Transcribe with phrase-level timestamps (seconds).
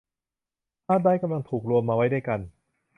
[0.87, 2.39] ฮาร์ดไดรฟ์กำลังถูกรวมมาไว้ด้วยกัน